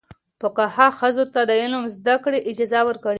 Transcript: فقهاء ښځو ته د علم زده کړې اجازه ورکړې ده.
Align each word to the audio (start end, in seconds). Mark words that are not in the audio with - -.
فقهاء 0.41 0.91
ښځو 0.99 1.23
ته 1.33 1.41
د 1.49 1.51
علم 1.61 1.83
زده 1.95 2.15
کړې 2.23 2.39
اجازه 2.51 2.79
ورکړې 2.87 3.07
ده. 3.09 3.09